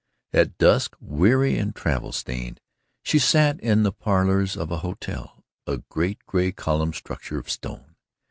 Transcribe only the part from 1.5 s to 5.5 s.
and travel stained, she sat in the parlours of a hotel